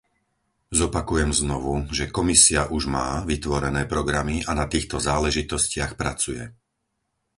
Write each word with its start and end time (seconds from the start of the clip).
Zopakujem 0.79 1.29
znovu, 1.41 1.75
že 1.97 2.09
Komisia 2.17 2.63
už 2.77 2.83
má 2.95 3.07
vytvorené 3.31 3.81
programy 3.93 4.37
a 4.49 4.57
na 4.59 4.65
týchto 4.73 4.97
záležitostiach 5.09 5.91
pracuje. 6.01 6.43